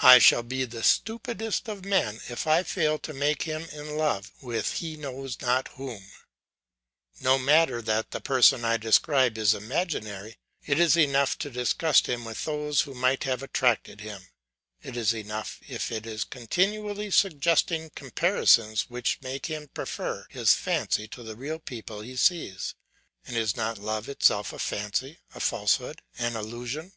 I 0.00 0.18
shall 0.18 0.42
be 0.42 0.64
the 0.64 0.82
stupidest 0.82 1.68
of 1.68 1.84
men 1.84 2.18
if 2.30 2.46
I 2.46 2.62
fail 2.62 2.98
to 3.00 3.12
make 3.12 3.42
him 3.42 3.64
in 3.70 3.98
love 3.98 4.32
with 4.40 4.76
he 4.78 4.96
knows 4.96 5.42
not 5.42 5.68
whom. 5.76 6.06
No 7.20 7.38
matter 7.38 7.82
that 7.82 8.10
the 8.10 8.20
person 8.22 8.64
I 8.64 8.78
describe 8.78 9.36
is 9.36 9.52
imaginary, 9.52 10.38
it 10.64 10.80
is 10.80 10.96
enough 10.96 11.36
to 11.40 11.50
disgust 11.50 12.06
him 12.08 12.24
with 12.24 12.46
those 12.46 12.80
who 12.80 12.94
might 12.94 13.24
have 13.24 13.42
attracted 13.42 14.00
him; 14.00 14.28
it 14.82 14.96
is 14.96 15.12
enough 15.12 15.60
if 15.68 15.92
it 15.92 16.06
is 16.06 16.24
continually 16.24 17.10
suggesting 17.10 17.90
comparisons 17.90 18.88
which 18.88 19.18
make 19.20 19.44
him 19.50 19.68
prefer 19.68 20.24
his 20.30 20.54
fancy 20.54 21.06
to 21.08 21.22
the 21.22 21.36
real 21.36 21.58
people 21.58 22.00
he 22.00 22.16
sees; 22.16 22.74
and 23.26 23.36
is 23.36 23.54
not 23.54 23.76
love 23.76 24.08
itself 24.08 24.50
a 24.54 24.58
fancy, 24.58 25.18
a 25.34 25.40
falsehood, 25.40 26.00
an 26.16 26.36
illusion? 26.36 26.94